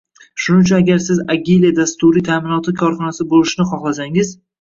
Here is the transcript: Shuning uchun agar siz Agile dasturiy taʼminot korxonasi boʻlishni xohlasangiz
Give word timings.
Shuning 0.43 0.61
uchun 0.61 0.77
agar 0.77 1.01
siz 1.07 1.19
Agile 1.33 1.69
dasturiy 1.79 2.25
taʼminot 2.31 2.71
korxonasi 2.81 3.27
boʻlishni 3.35 3.67
xohlasangiz 3.73 4.33